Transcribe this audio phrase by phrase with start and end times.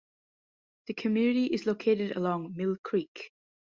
[0.87, 3.31] The community is located along Mill Creek.